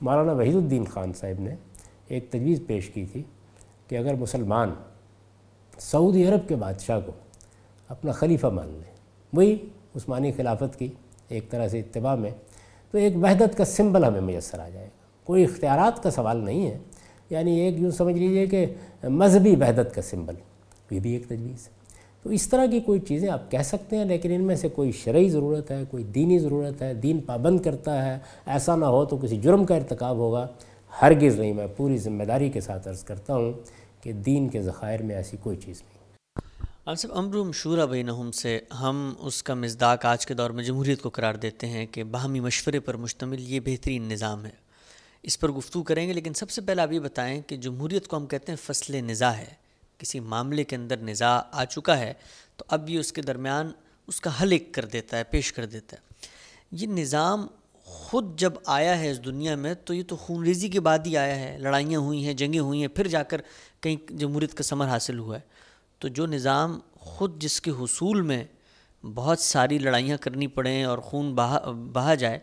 [0.01, 1.55] مولانا وحید الدین خان صاحب نے
[2.09, 3.23] ایک تجویز پیش کی تھی
[3.89, 4.75] کہ اگر مسلمان
[5.79, 7.13] سعودی عرب کے بادشاہ کو
[7.89, 8.95] اپنا خلیفہ مان لیں
[9.33, 9.57] وہی
[9.97, 10.89] عثمانی خلافت کی
[11.29, 12.31] ایک طرح سے اتباع میں،
[12.91, 16.67] تو ایک وحدت کا سمبل ہمیں میسر آ جائے گا۔ کوئی اختیارات کا سوال نہیں
[16.67, 16.79] ہے
[17.31, 18.67] یعنی ایک یوں سمجھ لیجیے کہ
[19.05, 20.35] مذہبی وحدت کا سمبل،
[20.91, 21.80] یہ بھی ایک تجویز ہے۔
[22.23, 24.93] تو اس طرح کی کوئی چیزیں آپ کہہ سکتے ہیں، لیکن ان میں سے کوئی
[24.93, 29.17] شرعی ضرورت ہے، کوئی دینی ضرورت ہے، دین پابند کرتا ہے، ایسا نہ ہو تو
[29.17, 30.47] کسی جرم کا ارتکاب ہوگا۔
[31.03, 33.53] ہرگز نہیں، میں پوری ذمہ داری کے ساتھ عرض کرتا ہوں
[34.03, 36.01] کہ دین کے ذخائر میں ایسی کوئی چیز نہیں۔
[36.87, 41.03] آپ صاحب، امر شورہ بینہم سے ہم اس کا مزداق آج کے دور میں جمہوریت
[41.03, 44.51] کو قرار دیتے ہیں کہ باہمی مشورے پر مشتمل یہ بہترین نظام ہے۔
[45.23, 48.17] اس پر گفتگو کریں گے، لیکن سب سے پہلے آپ یہ بتائیں کہ جمہوریت کو
[48.17, 49.60] ہم کہتے ہیں فصل نزاع ہے۔
[50.01, 52.13] کسی معاملے کے اندر نزاع آ چکا ہے،
[52.57, 53.73] تو اب یہ اس کے درمیان
[54.07, 56.27] اس کا حل ایک کر دیتا ہے، پیش کر دیتا ہے۔
[56.73, 57.47] یہ نظام
[57.85, 61.17] خود جب آیا ہے اس دنیا میں، تو یہ تو خون ریزی کے بعد ہی
[61.17, 63.41] آیا ہے، لڑائیاں ہوئی ہیں، جنگیں ہوئی ہیں، پھر جا کر
[63.81, 65.41] کہیں جمہوریت کا ثمر حاصل ہوا ہے۔
[65.99, 68.45] تو جو نظام خود جس کے حصول میں
[69.15, 71.59] بہت ساری لڑائیاں کرنی پڑیں اور خون بہا
[71.93, 72.39] بہا جائے،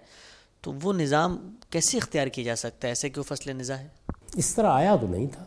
[0.61, 1.37] تو وہ نظام
[1.69, 3.87] کیسے اختیار کیا جا سکتا ہے؟ ایسے کہ وہ فصل نظام ہے
[4.35, 5.45] اس طرح آیا تو نہیں تھا۔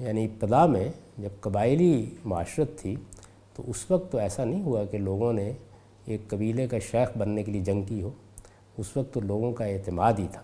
[0.00, 2.96] یعنی ابتدا میں جب قبائلی معاشرت تھی
[3.54, 5.52] تو اس وقت تو ایسا نہیں ہوا کہ لوگوں نے
[6.04, 8.10] ایک قبیلے کا شیخ بننے کے لیے جنگ کی ہو۔
[8.78, 10.42] اس وقت تو لوگوں کا اعتماد ہی تھا،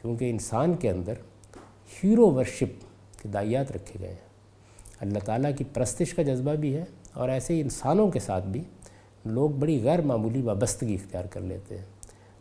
[0.00, 1.14] کیونکہ انسان کے اندر
[2.04, 2.84] ہیرو ورشپ
[3.22, 4.26] کے دائیات رکھے گئے ہیں۔
[5.00, 8.62] اللہ تعالیٰ کی پرستش کا جذبہ بھی ہے اور ایسے ہی انسانوں کے ساتھ بھی
[9.24, 11.84] لوگ بڑی غیر معمولی وابستگی اختیار کر لیتے ہیں۔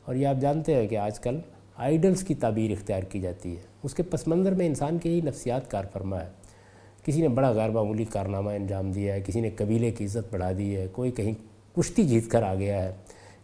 [0.06, 1.40] اور یہ آپ جانتے ہیں کہ آج کل
[1.78, 5.22] آئیڈلز کی تعبیر اختیار کی جاتی ہے۔ اس کے پس منظر میں انسان کے ہی
[5.22, 6.30] نفسیات کار فرما ہے۔
[7.04, 10.52] کسی نے بڑا غیر معمولی کارنامہ انجام دیا ہے، کسی نے قبیلے کی عزت بڑھا
[10.58, 11.34] دی ہے، کوئی کہیں
[11.78, 12.92] کشتی جیت کر آ گیا ہے،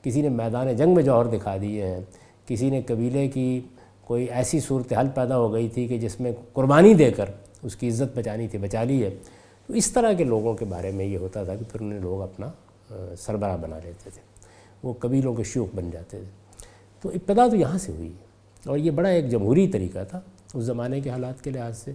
[0.04, 2.00] کسی نے میدان جنگ میں جوہر دکھا دیے ہیں،
[2.48, 3.60] کسی نے قبیلے کی
[4.06, 7.26] کوئی ایسی صورتحال پیدا ہو گئی تھی کہ جس میں قربانی دے کر
[7.63, 9.10] اس کی عزت بچانی تھی، بچا لی ہے۔
[9.67, 12.22] تو اس طرح کے لوگوں کے بارے میں یہ ہوتا تھا کہ پھر انہیں لوگ
[12.22, 12.52] اپنا
[13.20, 14.22] سربراہ بنا لیتے تھے۔
[14.84, 16.41] وہ قبیلوں کے شوق بن جاتے تھے۔
[17.02, 18.12] تو ابتدا تو یہاں سے ہوئی
[18.66, 20.20] اور یہ بڑا ایک جمہوری طریقہ تھا
[20.54, 21.92] اس زمانے کے حالات کے لحاظ سے۔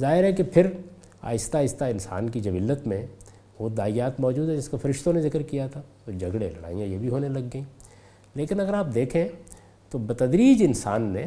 [0.00, 0.66] ظاہر ہے کہ پھر
[1.22, 3.06] آہستہ آہستہ انسان کی جبلت میں
[3.58, 6.98] وہ دائیات موجود ہے جس کا فرشتوں نے ذکر کیا تھا۔ تو جھگڑے، لڑائیاں یہ
[6.98, 7.64] بھی ہونے لگ گئیں۔
[8.34, 9.28] لیکن اگر آپ دیکھیں
[9.90, 11.24] تو بتدریج انسان نے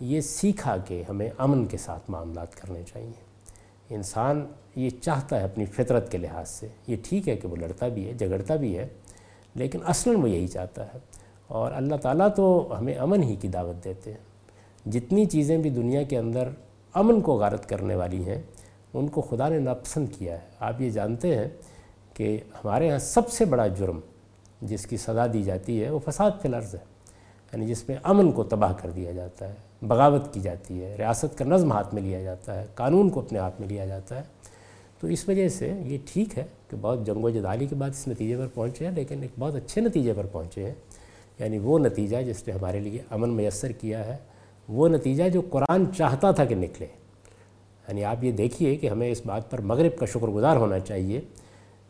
[0.00, 3.30] یہ سیکھا کہ ہمیں امن کے ساتھ معاملات کرنے چاہیے۔
[3.90, 4.46] انسان
[4.76, 8.08] یہ چاہتا ہے اپنی فطرت کے لحاظ سے۔ یہ ٹھیک ہے کہ وہ لڑتا بھی
[8.08, 8.88] ہے، جھگڑتا بھی ہے،
[9.54, 10.98] لیکن اصلاً وہ یہی چاہتا ہے۔
[11.50, 14.18] اور اللہ تعالیٰ تو ہمیں امن ہی کی دعوت دیتے ہیں۔
[14.90, 16.48] جتنی چیزیں بھی دنیا کے اندر
[16.94, 18.42] امن کو غارت کرنے والی ہیں،
[18.94, 21.48] ان کو خدا نے ناپسند کیا ہے۔ آپ یہ جانتے ہیں
[22.14, 24.00] کہ ہمارے ہاں سب سے بڑا جرم
[24.62, 26.80] جس کی سزا دی جاتی ہے، وہ فساد فی الارض ہے۔
[27.52, 31.38] یعنی جس میں امن کو تباہ کر دیا جاتا ہے، بغاوت کی جاتی ہے، ریاست
[31.38, 34.22] کا نظم ہاتھ میں لیا جاتا ہے، قانون کو اپنے ہاتھ میں لیا جاتا ہے۔
[35.00, 38.08] تو اس وجہ سے یہ ٹھیک ہے کہ بہت جنگ و جدالی کے بعد اس
[38.08, 40.74] نتیجے پر پہنچے ہیں، لیکن ایک بہت اچھے نتیجے پر پہنچے ہیں۔
[41.40, 44.16] یعنی وہ نتیجہ جس نے ہمارے لیے امن میسر کیا ہے،
[44.68, 46.86] وہ نتیجہ جو قرآن چاہتا تھا کہ نکلے۔
[47.88, 51.20] یعنی آپ یہ دیکھیے کہ ہمیں اس بات پر مغرب کا شکر گزار ہونا چاہیے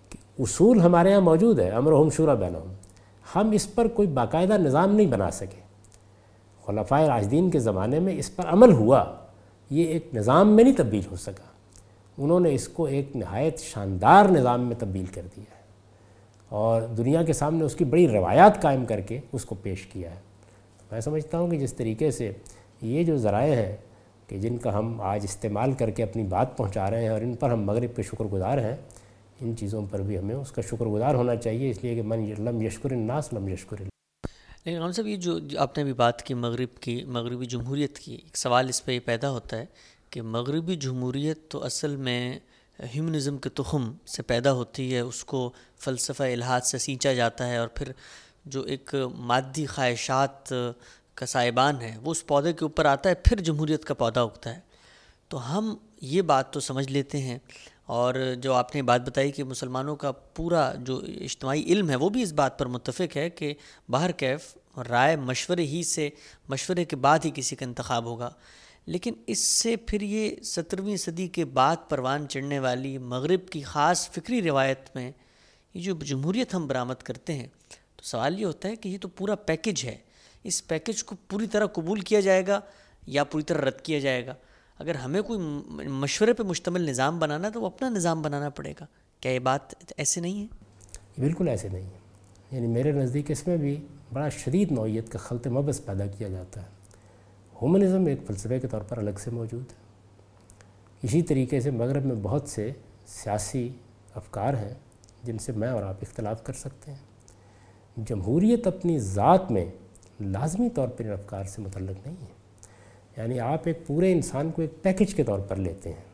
[0.08, 2.72] کہ اصول ہمارے ہاں موجود ہے امر ہم شورہ بینہم۔
[3.36, 5.60] ہم اس پر کوئی باقاعدہ نظام نہیں بنا سکے۔
[6.66, 9.04] خلفۂ راجدین کے زمانے میں اس پر عمل ہوا،
[9.70, 11.42] یہ ایک نظام میں نہیں تبدیل ہو سکا۔
[12.18, 15.59] انہوں نے اس کو ایک نہایت شاندار نظام میں تبدیل کر دیا ہے۔
[16.50, 20.10] اور دنیا کے سامنے اس کی بڑی روایات قائم کر کے اس کو پیش کیا
[20.10, 20.20] ہے۔
[20.90, 22.30] میں سمجھتا ہوں کہ جس طریقے سے
[22.82, 23.76] یہ جو ذرائع ہیں
[24.26, 27.34] کہ جن کا ہم آج استعمال کر کے اپنی بات پہنچا رہے ہیں اور ان
[27.34, 28.76] پر ہم مغرب کے شکر گزار ہیں،
[29.40, 32.24] ان چیزوں پر بھی ہمیں اس کا شکر گزار ہونا چاہیے۔ اس لیے کہ من
[32.38, 33.82] لم یشکر الناس لم یشکر
[34.64, 38.12] لیکن ہم صاحب، یہ جو آپ نے ابھی بات کی مغرب کی، مغربی جمہوریت کی،
[38.12, 39.64] ایک سوال اس پہ یہ پیدا ہوتا ہے
[40.10, 42.38] کہ مغربی جمہوریت تو اصل میں
[42.94, 47.56] ہیومنزم کے تخم سے پیدا ہوتی ہے، اس کو فلسفہ الحاد سے سینچا جاتا ہے
[47.56, 47.92] اور پھر
[48.44, 50.52] جو ایک مادی خواہشات
[51.14, 54.54] کا سائبان ہے، وہ اس پودے کے اوپر آتا ہے، پھر جمہوریت کا پودا اگتا
[54.54, 54.60] ہے۔
[55.28, 57.38] تو ہم یہ بات تو سمجھ لیتے ہیں
[57.86, 62.08] اور جو آپ نے بات بتائی کہ مسلمانوں کا پورا جو اجتماعی علم ہے، وہ
[62.08, 63.54] بھی اس بات پر متفق ہے کہ
[63.88, 64.56] باہر کیف
[64.88, 66.10] رائے مشورے ہی سے،
[66.48, 68.30] مشورے کے بعد ہی کسی کا انتخاب ہوگا۔
[68.86, 74.10] لیکن اس سے پھر یہ سترویں صدی کے بعد پروان چڑھنے والی مغرب کی خاص
[74.10, 75.12] فکری روایت میں
[75.74, 77.46] یہ جو جمہوریت ہم برآمد کرتے ہیں،
[77.96, 79.96] تو سوال یہ ہوتا ہے کہ یہ تو پورا پیکج ہے۔
[80.44, 82.60] اس پیکج کو پوری طرح قبول کیا جائے گا
[83.06, 84.34] یا پوری طرح رد کیا جائے گا؟
[84.78, 85.38] اگر ہمیں کوئی
[85.88, 88.86] مشورے پہ مشتمل نظام بنانا ہے تو وہ اپنا نظام بنانا پڑے گا۔
[89.20, 90.46] کیا یہ بات ایسے نہیں ہے؟
[91.18, 91.98] بالکل ایسے نہیں ہے۔
[92.50, 96.62] یعنی میرے نزدیک اس میں بھی بڑا شدید نوعیت کا خلط مبس پیدا کیا جاتا
[96.62, 96.79] ہے۔
[97.62, 99.76] ہومنزم ایک فلسفے کے طور پر الگ سے موجود ہے۔
[101.02, 102.70] اسی طریقے سے مغرب میں بہت سے
[103.06, 103.68] سیاسی
[104.14, 104.74] افکار ہیں
[105.24, 106.98] جن سے میں اور آپ اختلاف کر سکتے ہیں۔
[107.96, 109.64] جمہوریت اپنی ذات میں
[110.20, 112.40] لازمی طور پر ان افکار سے متعلق نہیں ہے۔
[113.16, 116.04] یعنی آپ ایک پورے انسان کو ایک پیکج کے طور پر لیتے ہیں۔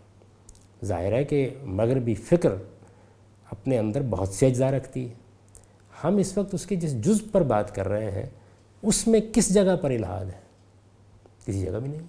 [0.85, 2.51] ظاہر ہے کہ مغربی فکر
[3.51, 5.15] اپنے اندر بہت سے اجزاء رکھتی ہے۔
[6.05, 8.27] ہم اس وقت اس کے جس جز پر بات کر رہے ہیں،
[8.83, 10.46] اس میں کس جگہ پر الہاد ہے؟
[11.47, 12.01] کسی جگہ بھی نہیں۔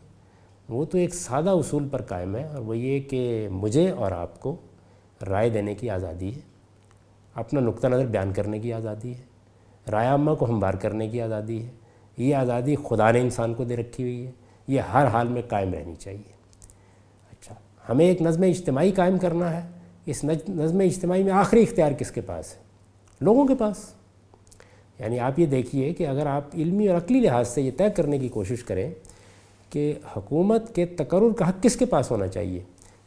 [0.70, 4.40] وہ تو ایک سادہ اصول پر قائم ہے اور وہ یہ کہ مجھے اور آپ
[4.40, 4.56] کو
[5.28, 6.40] رائے دینے کی آزادی ہے،
[7.34, 9.22] اپنا نقطہ نظر بیان کرنے کی آزادی ہے،
[9.92, 11.72] رائے عامہ کو ہموار کرنے کی آزادی ہے۔
[12.18, 14.32] یہ آزادی خدا نے انسان کو دے رکھی ہوئی ہے،
[14.68, 16.32] یہ ہر حال میں قائم رہنی چاہیے۔
[17.32, 17.56] اچھا
[17.90, 19.70] ہمیں ایک نظم اجتماعی قائم کرنا ہے۔
[20.06, 22.60] اس نظم اجتماعی میں آخری اختیار کس کے پاس ہے؟
[23.22, 23.78] لوگوں کے پاس۔
[25.00, 28.20] یعنی آپ یہ دیکھیے کہ اگر آپ علمی اور عقلی لحاظ سے یہ طے کرنے
[28.20, 28.92] کی کوشش کریں
[29.70, 32.60] کہ حکومت کے تقرر کا حق کس کے پاس ہونا چاہیے؟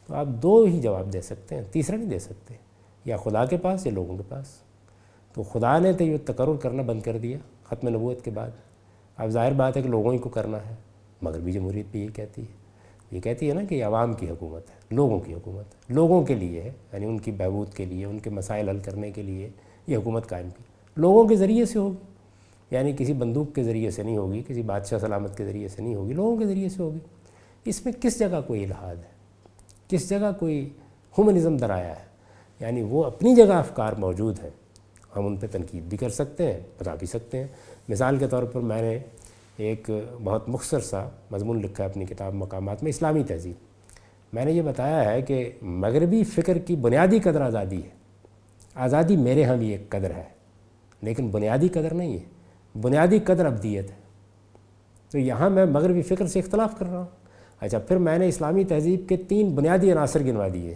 [0.07, 2.53] تو آپ دو ہی جواب دے سکتے ہیں، تیسرا نہیں دے سکتے،
[3.05, 4.47] یا خدا کے پاس یا لوگوں کے پاس۔
[5.33, 8.49] تو خدا نے تو یہ تقرر کرنا بند کر دیا ختم نبوت کے بعد۔
[9.17, 10.75] اب ظاہر بات ہے کہ لوگوں ہی کو کرنا ہے
[11.21, 12.61] مگر بھی جمہوریت بھی یہ کہتی ہے۔
[13.11, 16.23] یہ کہتی ہے نا کہ یہ عوام کی حکومت ہے، لوگوں کی حکومت ہے، لوگوں
[16.23, 19.21] کے لیے ہے یعنی ان کی بہبود کے لیے، ان کے مسائل حل کرنے کے
[19.21, 19.49] لیے
[19.87, 20.63] یہ حکومت قائم کی۔
[20.97, 22.10] لوگوں کے ذریعے سے ہوگی۔
[22.71, 25.95] یعنی کسی بندوق کے ذریعے سے نہیں ہوگی، کسی بادشاہ سلامت کے ذریعے سے نہیں
[25.95, 26.99] ہوگی، لوگوں کے ذریعے سے ہوگی۔
[27.65, 29.11] اس میں کس جگہ کوئی الحاد ہے؟
[29.87, 30.69] کس جگہ کوئی
[31.17, 32.05] ہیومنزم درایا ہے؟
[32.59, 34.49] یعنی وہ اپنی جگہ افکار موجود ہیں۔
[35.15, 37.47] ہم ان پہ تنقید بھی کر سکتے ہیں، بتا بھی سکتے ہیں۔
[37.89, 38.99] مثال کے طور پر میں نے
[39.57, 39.89] ایک
[40.23, 43.55] بہت مختصر سا مضمون لکھا ہے اپنی کتاب مقامات میں، اسلامی تہذیب۔
[44.33, 47.89] میں نے یہ بتایا ہے کہ مغربی فکر کی بنیادی قدر آزادی ہے۔
[48.75, 50.23] آزادی میرے ہاں بھی ایک قدر ہے،
[51.01, 52.40] لیکن بنیادی قدر نہیں ہے۔
[52.81, 53.95] بنیادی قدر ابدیت ہے۔
[55.11, 57.05] تو یہاں میں مغربی فکر سے اختلاف کر رہا ہوں۔
[57.59, 60.75] اچھا پھر میں نے اسلامی تہذیب کے تین بنیادی عناصر گنوا دیے۔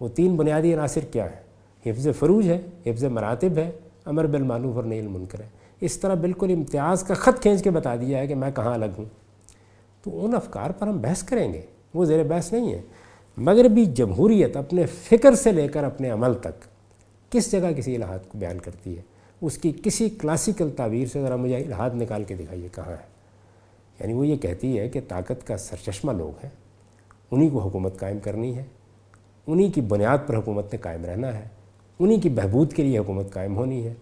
[0.00, 1.42] وہ تین بنیادی عناصر کیا ہیں؟
[1.86, 3.70] حفظ فروج ہے، حفظ مراتب ہے،
[4.04, 5.48] امر بالمعروف اور نیل منکر ہے۔
[5.80, 8.84] اس طرح بالکل امتیاز کا خط کھینچ کے بتا دیا ہے کہ میں کہاں الگ
[8.98, 9.04] ہوں۔
[10.02, 11.60] تو ان افکار پر ہم بحث کریں گے۔
[11.94, 12.82] وہ زیر بحث نہیں ہے۔
[13.36, 16.64] مغربی جمہوریت اپنے فکر سے لے کر اپنے عمل تک
[17.32, 19.02] کس جگہ کسی الہاد کو بیان کرتی ہے؟
[19.42, 23.12] اس کی کسی کلاسیکل تعبیر سے ذرا مجھے الہاد نکال کے دکھائیے کہاں ہے۔
[24.00, 26.50] یعنی وہ یہ کہتی ہے کہ طاقت کا سرچشمہ لوگ ہیں،
[27.30, 28.64] انہی کو حکومت قائم کرنی ہے،
[29.46, 31.44] انہی کی بنیاد پر حکومت نے قائم رہنا ہے،
[31.98, 33.94] انہی کی بہبود کے لیے حکومت قائم ہونی ہے۔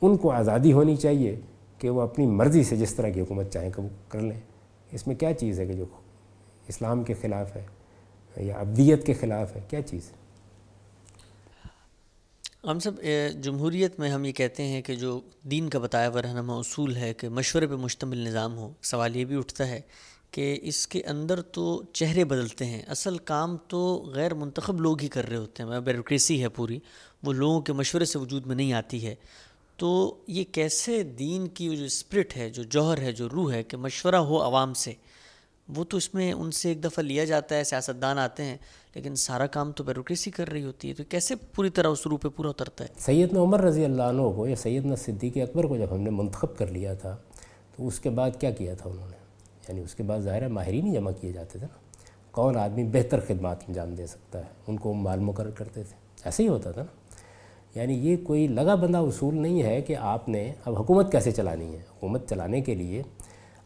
[0.00, 1.40] ان کو آزادی ہونی چاہیے
[1.78, 4.40] کہ وہ اپنی مرضی سے جس طرح کی حکومت چاہیں کہ وہ کر لیں۔
[4.90, 5.84] اس میں کیا چیز ہے کہ جو
[6.68, 7.62] اسلام کے خلاف ہے
[8.36, 10.19] یا ابدیت کے خلاف ہے؟ کیا چیز؟ ہے
[12.64, 12.92] ہم سب
[13.40, 17.14] جمہوریت میں ہم یہ کہتے ہیں کہ جو دین کا بتایا ہوا رہنما اصول ہے
[17.14, 19.80] کہ مشورے پہ مشتمل نظام ہو، سوال یہ بھی اٹھتا ہے
[20.30, 25.08] کہ اس کے اندر تو چہرے بدلتے ہیں۔ اصل کام تو غیر منتخب لوگ ہی
[25.08, 26.78] کر رہے ہوتے ہیں بیوروکریسی ہے پوری،
[27.22, 29.14] وہ لوگوں کے مشورے سے وجود میں نہیں آتی ہے۔
[29.76, 33.76] تو یہ کیسے دین کی جو اسپرٹ ہے، جو جوہر ہے، جو روح ہے کہ
[33.76, 34.92] مشورہ ہو عوام سے،
[35.68, 38.56] وہ تو اس میں ان سے ایک دفعہ لیا جاتا ہے، سیاستدان آتے ہیں۔
[38.94, 42.18] لیکن سارا کام تو بیوروکریسی کر رہی ہوتی ہے، تو کیسے پوری طرح اس روح
[42.18, 45.76] پہ پورا اترتا ہے؟ سیدنا عمر رضی اللہ عنہ کو یا سیدنا صدیق اکبر کو
[45.76, 47.16] جب ہم نے منتخب کر لیا تھا،
[47.76, 49.16] تو اس کے بعد کیا کیا تھا انہوں نے؟
[49.68, 51.78] یعنی اس کے بعد ظاہر ہے ماہرین ہی جمع کیے جاتے تھے نا۔
[52.30, 56.42] کون آدمی بہتر خدمات انجام دے سکتا ہے؟ ان کو مال مقرر کرتے تھے۔ ایسے
[56.42, 57.14] ہی ہوتا تھا نا۔
[57.78, 61.72] یعنی یہ کوئی لگا بندہ اصول نہیں ہے کہ آپ نے اب حکومت کیسے چلانی
[61.72, 63.02] ہے۔ حکومت چلانے کے لیے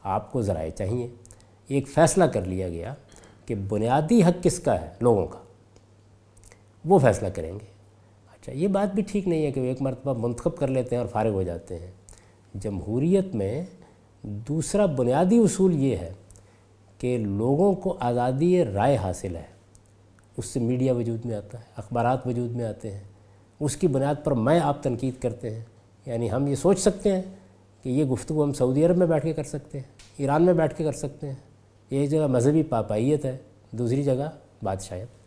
[0.02, 1.08] آپ کو ذرائع چاہیے۔
[1.68, 2.94] ایک فیصلہ کر لیا گیا
[3.46, 5.38] کہ بنیادی حق کس کا ہے لوگوں کا،
[6.84, 7.74] وہ فیصلہ کریں گے۔
[8.32, 11.00] اچھا یہ بات بھی ٹھیک نہیں ہے کہ وہ ایک مرتبہ منتخب کر لیتے ہیں
[11.00, 11.90] اور فارغ ہو جاتے ہیں۔
[12.54, 13.64] جمہوریت میں
[14.22, 16.12] دوسرا بنیادی اصول یہ ہے
[16.98, 19.54] کہ لوگوں کو آزادی رائے حاصل ہے۔
[20.36, 23.00] اس سے میڈیا وجود میں آتا ہے، اخبارات وجود میں آتے ہیں۔
[23.60, 25.64] اس کی بنیاد پر میں آپ تنقید کرتے ہیں۔
[26.06, 27.22] یعنی ہم یہ سوچ سکتے ہیں
[27.82, 30.76] کہ یہ گفتگو ہم سعودی عرب میں بیٹھ کے کر سکتے ہیں، ایران میں بیٹھ
[30.76, 31.53] کے کر سکتے ہیں۔
[31.88, 33.36] ایک جگہ مذہبی پاپائیت ہے،
[33.70, 34.30] دوسری جگہ
[34.62, 35.24] بادشاہت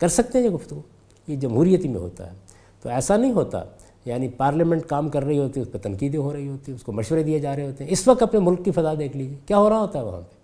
[0.00, 0.80] کر سکتے ہیں یہ گفتگو،
[1.28, 2.36] یہ جمہوریتی میں ہوتا ہے۔
[2.82, 3.64] تو ایسا نہیں ہوتا
[4.04, 6.82] یعنی پارلیمنٹ کام کر رہی ہوتی ہے، اس پہ تنقیدیں ہو رہی ہوتی ہیں، اس
[6.82, 9.36] کو مشورے دیے جا رہے ہوتے ہیں۔ اس وقت اپنے ملک کی فضا دیکھ لیجیے
[9.46, 10.36] کیا ہو رہا ہوتا ہے وہاں پہ؟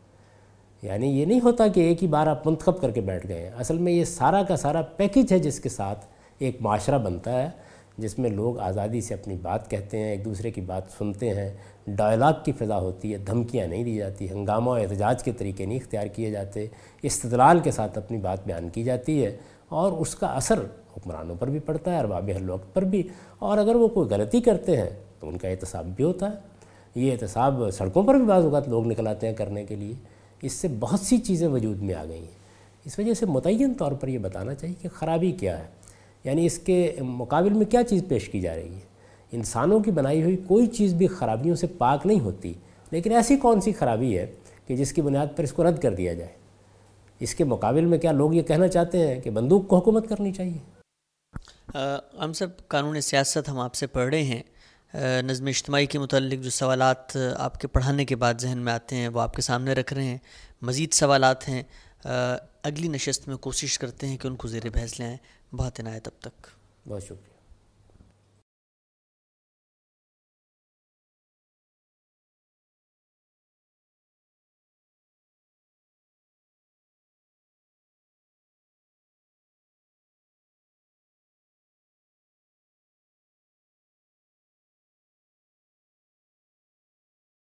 [0.87, 3.51] یعنی یہ نہیں ہوتا کہ ایک ہی بار آپ منتخب کر کے بیٹھ گئے ہیں۔
[3.51, 6.05] اصل میں یہ سارا کا سارا پیکج ہے جس کے ساتھ
[6.39, 7.51] ایک معاشرہ بنتا ہے،
[7.99, 11.51] جس میں لوگ آزادی سے اپنی بات کہتے ہیں، ایک دوسرے کی بات سنتے ہیں
[11.87, 15.79] ڈائلاگ کی فضا ہوتی ہے، دھمکیاں نہیں دی جاتی، ہنگامہ و احتجاج کے طریقے نہیں
[15.79, 16.67] اختیار کیے جاتے،
[17.03, 19.37] استدلال کے ساتھ اپنی بات بیان کی جاتی ہے
[19.69, 20.59] اور اس کا اثر
[20.97, 24.41] حکمرانوں پر بھی پڑتا ہے، ارباب حل وقت پر بھی۔ اور اگر وہ کوئی غلطی
[24.41, 24.91] کرتے ہیں
[25.21, 26.37] تو ان کا احتساب بھی ہوتا ہے۔
[26.95, 29.95] یہ احتساب سڑکوں پر بھی بعض اوقات لوگ نکل آتے ہیں کرنے کے لیے۔
[30.43, 32.43] اس سے بہت سی چیزیں وجود میں آ گئی ہیں۔
[32.85, 35.65] اس وجہ سے متعین طور پر یہ بتانا چاہیے کہ خرابی کیا ہے؟
[36.25, 38.92] یعنی اس کے مقابل میں کیا چیز پیش کی جا رہی ہے؟
[39.33, 42.55] انسانوں کی بنائی ہوئی کوئی چیز بھی خرابیوں سے پاک نہیں ہوتی
[42.91, 44.33] لیکن ایسی کون سی خرابی ہے
[44.67, 46.33] کہ جس کی بنیاد پر اس کو رد کر دیا جائے؟
[47.21, 50.33] اس کے مقابل میں کیا لوگ یہ کہنا چاہتے ہیں کہ بندوق کو حکومت کرنی
[50.33, 50.59] چاہیے؟
[52.25, 54.43] ہم سب قانون سیاست ہم آپ سے پڑھ رہے ہیں۔
[55.23, 59.09] نظم اجتماعی کے متعلق جو سوالات آپ کے پڑھانے کے بعد ذہن میں آتے ہیں
[59.09, 60.19] وہ آپ کے سامنے رکھ رہے ہیں۔
[60.63, 61.63] مزید سوالات ہیں۔
[62.63, 65.17] اگلی نشست میں کوشش کرتے ہیں کہ ان کو زیر بحث لیں
[65.53, 66.47] بہت عنایت اب تک۔
[66.89, 67.32] بہت شکریہ۔